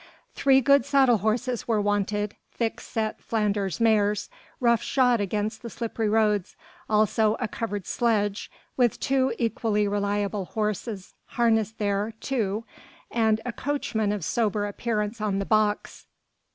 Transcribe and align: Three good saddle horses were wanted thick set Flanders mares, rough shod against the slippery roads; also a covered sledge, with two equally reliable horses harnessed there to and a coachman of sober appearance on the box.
Three 0.33 0.61
good 0.61 0.83
saddle 0.83 1.17
horses 1.19 1.67
were 1.67 1.79
wanted 1.79 2.35
thick 2.51 2.81
set 2.81 3.21
Flanders 3.21 3.79
mares, 3.79 4.31
rough 4.59 4.81
shod 4.81 5.21
against 5.21 5.61
the 5.61 5.69
slippery 5.69 6.09
roads; 6.09 6.55
also 6.89 7.37
a 7.39 7.47
covered 7.47 7.85
sledge, 7.85 8.49
with 8.75 8.99
two 8.99 9.31
equally 9.37 9.87
reliable 9.87 10.45
horses 10.45 11.13
harnessed 11.37 11.77
there 11.77 12.13
to 12.21 12.63
and 13.11 13.41
a 13.45 13.53
coachman 13.53 14.11
of 14.11 14.25
sober 14.25 14.65
appearance 14.65 15.21
on 15.21 15.37
the 15.37 15.45
box. 15.45 16.07